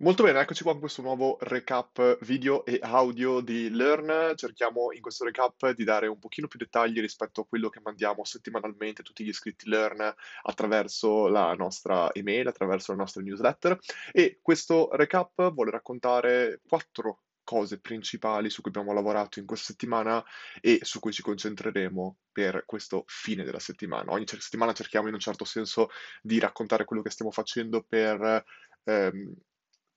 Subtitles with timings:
[0.00, 4.36] Molto bene, eccoci qua con questo nuovo recap video e audio di Learn.
[4.36, 8.24] Cerchiamo in questo recap di dare un pochino più dettagli rispetto a quello che mandiamo
[8.24, 13.76] settimanalmente a tutti gli iscritti Learn attraverso la nostra email, attraverso la nostra newsletter.
[14.12, 20.24] E questo recap vuole raccontare quattro cose principali su cui abbiamo lavorato in questa settimana
[20.60, 24.12] e su cui ci concentreremo per questo fine della settimana.
[24.12, 25.88] Ogni settimana cerchiamo in un certo senso
[26.22, 28.44] di raccontare quello che stiamo facendo per
[28.84, 29.34] ehm,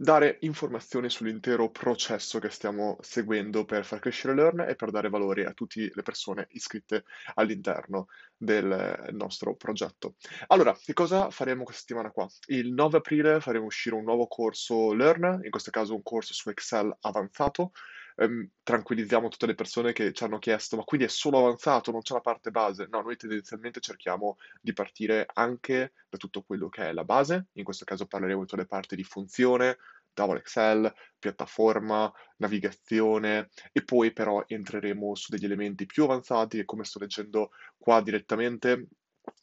[0.01, 5.45] dare informazioni sull'intero processo che stiamo seguendo per far crescere Learn e per dare valore
[5.45, 7.03] a tutte le persone iscritte
[7.35, 10.15] all'interno del nostro progetto.
[10.47, 12.27] Allora, che cosa faremo questa settimana qua?
[12.47, 16.49] Il 9 aprile faremo uscire un nuovo corso Learn, in questo caso un corso su
[16.49, 17.71] Excel avanzato,
[18.15, 22.01] ehm, tranquillizziamo tutte le persone che ci hanno chiesto, ma quindi è solo avanzato, non
[22.01, 22.87] c'è la parte base?
[22.89, 27.63] No, noi tendenzialmente cerchiamo di partire anche da tutto quello che è la base, in
[27.63, 29.77] questo caso parleremo di tutte le parti di funzione,
[30.21, 36.83] tavolo Excel, piattaforma, navigazione e poi però entreremo su degli elementi più avanzati che come
[36.83, 38.87] sto leggendo qua direttamente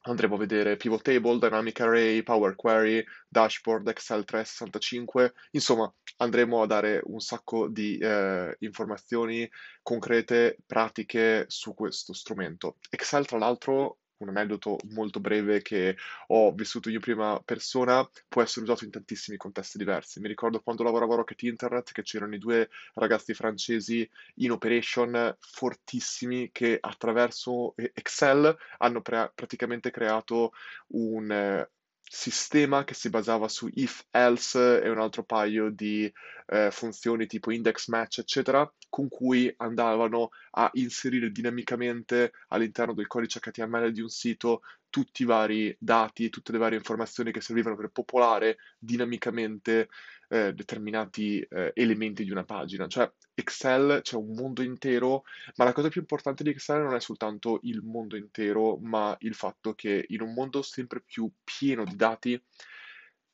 [0.03, 6.67] andremo a vedere pivot table, dynamic array, power query, dashboard, Excel 365, insomma andremo a
[6.67, 9.49] dare un sacco di eh, informazioni
[9.83, 12.77] concrete, pratiche su questo strumento.
[12.91, 15.97] Excel tra l'altro un aneddoto molto breve che
[16.29, 20.21] ho vissuto io in prima persona, può essere usato in tantissimi contesti diversi.
[20.21, 25.37] Mi ricordo quando lavoravo a Rocket Internet che c'erano i due ragazzi francesi in operation
[25.39, 30.53] fortissimi che attraverso Excel hanno pre- praticamente creato
[30.89, 31.67] un,
[32.09, 36.11] sistema che si basava su if else e un altro paio di
[36.47, 43.41] eh, funzioni tipo index match, eccetera, con cui andavano a inserire dinamicamente all'interno del codice
[43.41, 47.89] HTML di un sito tutti i vari dati, tutte le varie informazioni che servivano per
[47.89, 49.89] popolare dinamicamente
[50.29, 52.87] eh, determinati eh, elementi di una pagina.
[52.87, 55.25] Cioè Excel c'è un mondo intero,
[55.57, 59.35] ma la cosa più importante di Excel non è soltanto il mondo intero, ma il
[59.35, 62.41] fatto che in un mondo sempre più pieno di dati,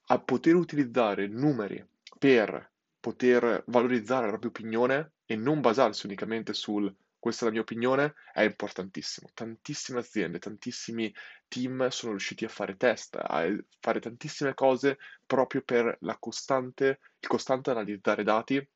[0.08, 1.82] a poter utilizzare numeri
[2.18, 2.70] per
[3.00, 6.94] poter valorizzare la propria opinione e non basarsi unicamente sul
[7.24, 9.30] questa è la mia opinione, è importantissimo.
[9.32, 11.10] Tantissime aziende, tantissimi
[11.48, 13.46] team sono riusciti a fare test, a
[13.80, 18.68] fare tantissime cose proprio per costante, il costante analizzare dati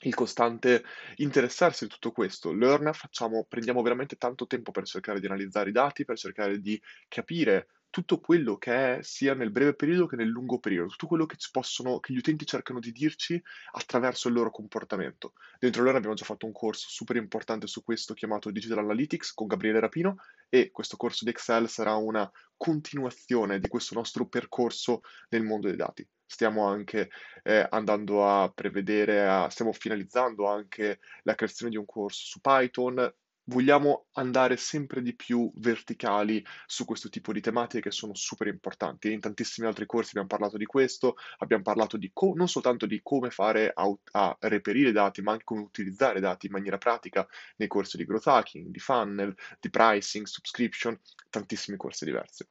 [0.00, 0.84] il costante
[1.14, 2.52] interessarsi di tutto questo.
[2.52, 6.78] Learn facciamo, prendiamo veramente tanto tempo per cercare di analizzare i dati, per cercare di
[7.08, 11.24] capire tutto quello che è sia nel breve periodo che nel lungo periodo, tutto quello
[11.24, 13.42] che, possono, che gli utenti cercano di dirci
[13.72, 15.32] attraverso il loro comportamento.
[15.58, 19.46] Dentro Learn abbiamo già fatto un corso super importante su questo chiamato Digital Analytics con
[19.46, 20.16] Gabriele Rapino
[20.50, 25.76] e questo corso di Excel sarà una continuazione di questo nostro percorso nel mondo dei
[25.76, 26.06] dati.
[26.26, 27.08] Stiamo anche
[27.44, 33.10] eh, andando a prevedere, a, stiamo finalizzando anche la creazione di un corso su Python,
[33.46, 39.12] vogliamo andare sempre di più verticali su questo tipo di tematiche che sono super importanti.
[39.12, 43.00] In tantissimi altri corsi abbiamo parlato di questo, abbiamo parlato di co- non soltanto di
[43.02, 47.26] come fare a, a reperire dati, ma anche come utilizzare dati in maniera pratica
[47.56, 50.98] nei corsi di growth hacking, di funnel, di pricing, subscription,
[51.30, 52.44] tantissimi corsi diversi.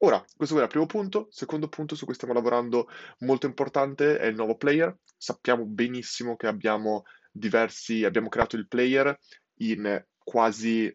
[0.00, 1.28] Ora, questo era il primo punto.
[1.30, 2.88] Secondo punto su cui stiamo lavorando
[3.20, 4.94] molto importante è il nuovo player.
[5.16, 9.18] Sappiamo benissimo che abbiamo diversi, abbiamo creato il player
[9.60, 10.92] in quasi,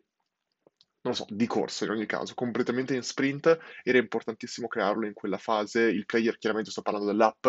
[1.03, 5.37] non so, di corsa in ogni caso, completamente in sprint, era importantissimo crearlo in quella
[5.37, 7.47] fase, il player chiaramente sto parlando dell'app,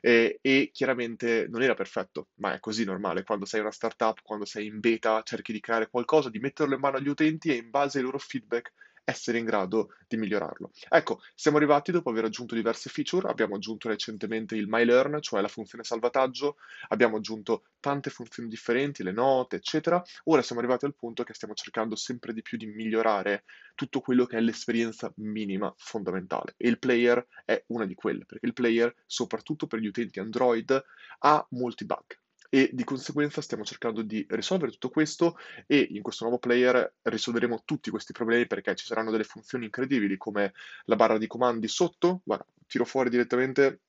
[0.00, 4.44] e, e chiaramente non era perfetto, ma è così normale, quando sei una startup, quando
[4.44, 7.70] sei in beta, cerchi di creare qualcosa, di metterlo in mano agli utenti e in
[7.70, 8.72] base ai loro feedback
[9.06, 10.72] essere in grado di migliorarlo.
[10.88, 15.48] Ecco, siamo arrivati dopo aver aggiunto diverse feature, abbiamo aggiunto recentemente il MyLearn, cioè la
[15.48, 16.56] funzione salvataggio,
[16.88, 20.02] abbiamo aggiunto tante funzioni differenti, le note, eccetera.
[20.24, 23.44] Ora siamo arrivati al punto che stiamo cercando sempre di più di migliorare
[23.76, 26.54] tutto quello che è l'esperienza minima fondamentale.
[26.56, 30.84] E il player è una di quelle, perché il player, soprattutto per gli utenti Android,
[31.20, 32.04] ha molti bug
[32.48, 37.62] e di conseguenza stiamo cercando di risolvere tutto questo e in questo nuovo player risolveremo
[37.64, 40.52] tutti questi problemi perché ci saranno delle funzioni incredibili come
[40.84, 43.80] la barra di comandi sotto, guarda, tiro fuori direttamente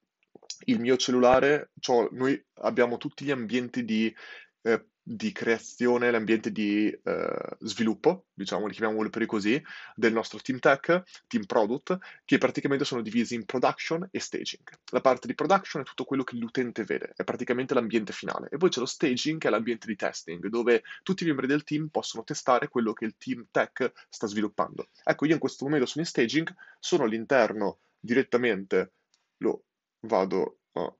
[0.65, 4.13] il mio cellulare, cioè noi abbiamo tutti gli ambienti di
[4.62, 9.62] eh, di creazione, l'ambiente di eh, sviluppo, diciamo, li chiamiamoli per così,
[9.95, 14.68] del nostro team tech, team product, che praticamente sono divisi in production e staging.
[14.92, 18.50] La parte di production è tutto quello che l'utente vede, è praticamente l'ambiente finale.
[18.51, 21.63] E poi c'è lo staging, che è l'ambiente di testing, dove tutti i membri del
[21.63, 24.89] team possono testare quello che il team tech sta sviluppando.
[25.06, 28.92] Ecco, io in questo momento sono in staging, sono all'interno direttamente,
[29.38, 29.63] lo
[30.01, 30.94] vado a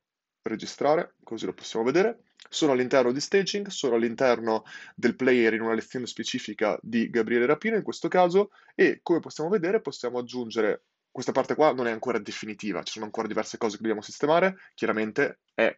[0.44, 2.22] registrare, così lo possiamo vedere.
[2.50, 4.64] Sono all'interno di staging, sono all'interno
[4.96, 9.50] del player in una lezione specifica di Gabriele Rapino in questo caso e come possiamo
[9.50, 10.84] vedere possiamo aggiungere
[11.18, 14.58] questa parte qua non è ancora definitiva, ci sono ancora diverse cose che dobbiamo sistemare,
[14.76, 15.76] chiaramente è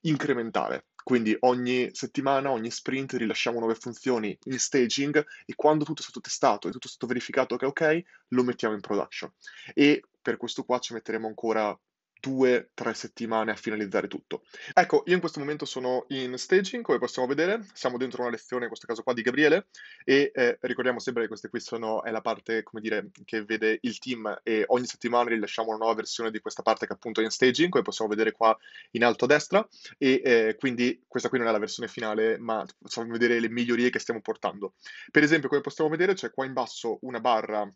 [0.00, 0.86] incrementale.
[1.04, 6.18] Quindi ogni settimana, ogni sprint rilasciamo nuove funzioni in staging e quando tutto è stato
[6.18, 9.32] testato e tutto è stato verificato che è ok, lo mettiamo in production.
[9.72, 11.78] E per questo qua ci metteremo ancora
[12.20, 14.42] due, tre settimane a finalizzare tutto.
[14.72, 18.62] Ecco, io in questo momento sono in staging, come possiamo vedere, siamo dentro una lezione,
[18.62, 19.66] in questo caso qua, di Gabriele,
[20.04, 23.78] e eh, ricordiamo sempre che questa qui sono, è la parte, come dire, che vede
[23.82, 27.24] il team e ogni settimana rilasciamo una nuova versione di questa parte che appunto è
[27.24, 28.56] in staging, come possiamo vedere qua
[28.92, 29.68] in alto a destra,
[29.98, 33.90] e eh, quindi questa qui non è la versione finale, ma possiamo vedere le migliorie
[33.90, 34.74] che stiamo portando.
[35.10, 37.70] Per esempio, come possiamo vedere, c'è qua in basso una barra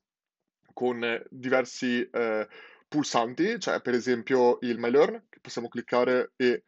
[0.72, 2.08] con diversi...
[2.10, 2.48] Eh,
[2.90, 6.64] pulsanti, cioè per esempio il MyLearn, che possiamo cliccare e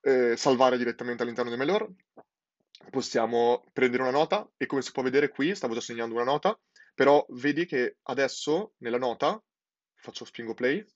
[0.00, 1.94] eh, salvare direttamente all'interno di MyLearn.
[2.88, 6.56] Possiamo prendere una nota e come si può vedere qui, stavo già segnando una nota,
[6.94, 9.42] però vedi che adesso nella nota,
[9.96, 10.86] faccio spingo play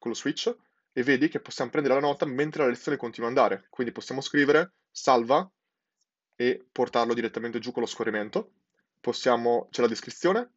[0.00, 0.52] con lo switch,
[0.92, 3.66] e vedi che possiamo prendere la nota mentre la lezione continua ad andare.
[3.70, 5.48] Quindi possiamo scrivere salva
[6.34, 8.54] e portarlo direttamente giù con lo scorrimento.
[8.98, 10.54] Possiamo, c'è la descrizione,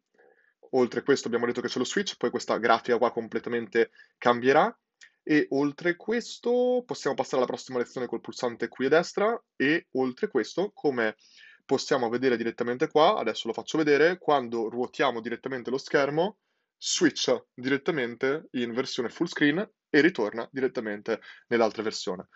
[0.76, 4.76] Oltre questo abbiamo detto che c'è lo switch, poi questa grafica qua completamente cambierà.
[5.22, 10.28] E oltre questo possiamo passare alla prossima lezione col pulsante qui a destra e oltre
[10.28, 11.16] questo, come
[11.64, 16.36] possiamo vedere direttamente qua, adesso lo faccio vedere, quando ruotiamo direttamente lo schermo,
[16.76, 22.26] switcha direttamente in versione full screen e ritorna direttamente nell'altra versione.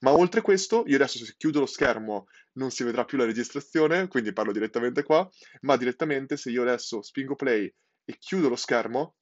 [0.00, 4.08] Ma oltre questo, io adesso se chiudo lo schermo non si vedrà più la registrazione,
[4.08, 5.28] quindi parlo direttamente qua,
[5.60, 7.72] ma direttamente se io adesso spingo play
[8.04, 9.14] e chiudo lo schermo,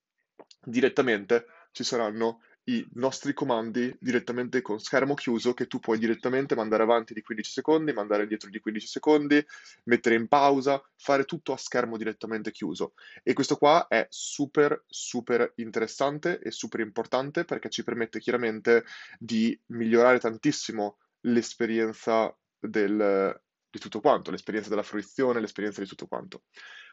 [0.62, 6.82] direttamente ci saranno i nostri comandi direttamente con schermo chiuso che tu puoi direttamente mandare
[6.82, 9.46] avanti di 15 secondi, mandare indietro di 15 secondi,
[9.84, 12.94] mettere in pausa, fare tutto a schermo direttamente chiuso.
[13.22, 18.84] E questo qua è super super interessante e super importante perché ci permette chiaramente
[19.19, 23.40] di migliorare tantissimo l'esperienza del,
[23.70, 26.42] di tutto quanto, l'esperienza della fruizione, l'esperienza di tutto quanto.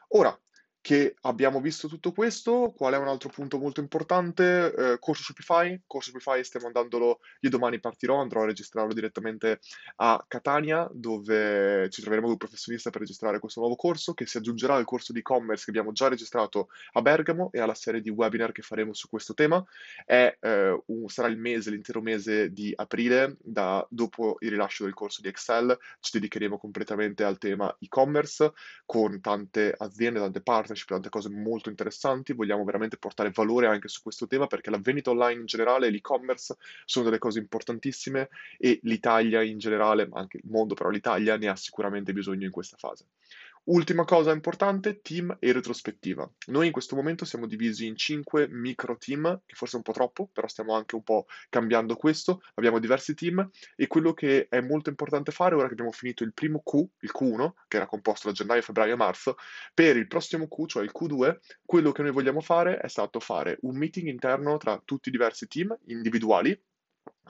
[0.10, 0.38] Ora,
[0.84, 4.74] che abbiamo visto tutto questo, qual è un altro punto molto importante?
[4.76, 9.62] Eh, corso Shopify, corso Shopify stiamo andandolo, io domani partirò, andrò a registrarlo direttamente
[9.96, 14.76] a Catania, dove ci troveremo un professionista per registrare questo nuovo corso, che si aggiungerà
[14.76, 18.52] al corso di e-commerce che abbiamo già registrato a Bergamo e alla serie di webinar
[18.52, 19.64] che faremo su questo tema.
[20.06, 24.94] È, eh, un, sarà il mese, l'intero mese di aprile, da, dopo il rilascio del
[24.94, 28.52] corso di Excel, ci dedicheremo completamente al tema e-commerce,
[28.86, 33.88] con tante aziende, tante partner, partnership, tante cose molto interessanti, vogliamo veramente portare valore anche
[33.88, 38.30] su questo tema perché la vendita online in generale e l'e-commerce sono delle cose importantissime
[38.58, 42.52] e l'Italia in generale, ma anche il mondo, però l'Italia ne ha sicuramente bisogno in
[42.52, 43.06] questa fase.
[43.66, 46.30] Ultima cosa importante, team e retrospettiva.
[46.48, 49.94] Noi in questo momento siamo divisi in 5 micro team, che forse è un po'
[49.94, 52.42] troppo, però stiamo anche un po' cambiando questo.
[52.56, 56.34] Abbiamo diversi team e quello che è molto importante fare ora che abbiamo finito il
[56.34, 59.38] primo Q, il Q1, che era composto da gennaio, febbraio e marzo,
[59.74, 63.60] per il prossimo Q, cioè il Q2, quello che noi vogliamo fare è stato fare
[63.62, 66.62] un meeting interno tra tutti i diversi team individuali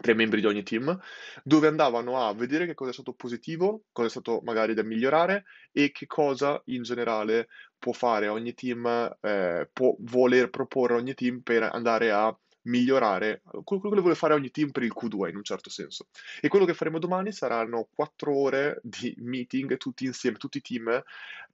[0.02, 0.98] tre membri di ogni team,
[1.44, 5.46] dove andavano a vedere che cosa è stato positivo, cosa è stato magari da migliorare
[5.72, 8.86] e che cosa in generale può fare ogni team,
[9.22, 14.52] eh, può voler proporre ogni team per andare a migliorare quello che vuole fare ogni
[14.52, 16.08] team per il Q2 in un certo senso.
[16.42, 21.04] E quello che faremo domani saranno quattro ore di meeting tutti insieme, tutti i team,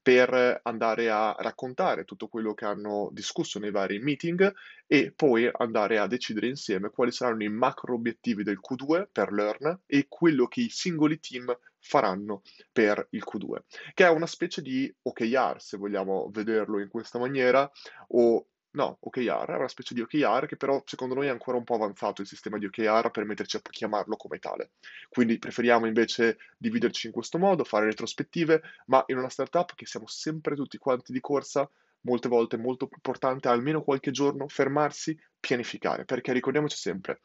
[0.01, 4.53] per andare a raccontare tutto quello che hanno discusso nei vari meeting
[4.87, 9.81] e poi andare a decidere insieme quali saranno i macro obiettivi del Q2 per Learn
[9.85, 13.63] e quello che i singoli team faranno per il Q2,
[13.93, 17.69] che è una specie di OKR, se vogliamo vederlo in questa maniera,
[18.09, 21.63] o No, OKR, è una specie di OKR che però secondo noi è ancora un
[21.63, 24.73] po' avanzato il sistema di OKR per metterci a chiamarlo come tale.
[25.09, 30.05] Quindi preferiamo invece dividerci in questo modo, fare retrospettive, ma in una startup che siamo
[30.05, 31.67] sempre tutti quanti di corsa,
[32.01, 37.21] molte volte è molto importante almeno qualche giorno fermarsi, pianificare, perché ricordiamoci sempre,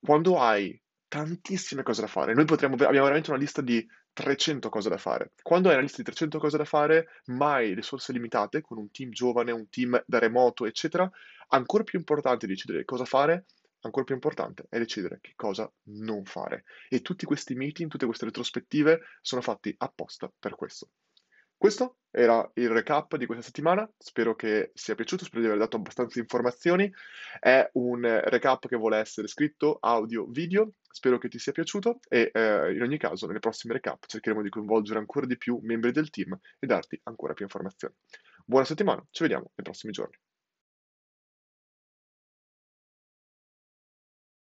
[0.00, 3.86] quando hai tantissime cose da fare, noi potremmo, abbiamo veramente una lista di
[4.18, 5.30] 300 cose da fare.
[5.42, 9.10] Quando hai una lista di 300 cose da fare, mai risorse limitate, con un team
[9.10, 11.08] giovane, un team da remoto, eccetera,
[11.50, 13.46] ancora più importante è decidere cosa fare,
[13.82, 16.64] ancora più importante è decidere che cosa non fare.
[16.88, 20.90] E tutti questi meeting, tutte queste retrospettive sono fatti apposta per questo.
[21.58, 25.76] Questo era il recap di questa settimana, spero che sia piaciuto, spero di aver dato
[25.76, 26.88] abbastanza informazioni.
[27.40, 32.30] È un recap che vuole essere scritto, audio, video, spero che ti sia piaciuto e
[32.32, 36.10] eh, in ogni caso nelle prossime recap cercheremo di coinvolgere ancora di più membri del
[36.10, 37.94] team e darti ancora più informazioni.
[38.44, 40.16] Buona settimana, ci vediamo nei prossimi giorni.